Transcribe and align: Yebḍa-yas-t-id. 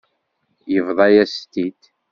Yebḍa-yas-t-id. 0.73 1.81